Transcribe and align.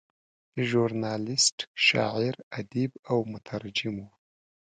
ژورنالیسټ، 0.69 1.57
شاعر، 1.87 2.35
ادیب 2.59 2.91
او 3.09 3.17
مترجم 3.31 3.95
و. 4.03 4.07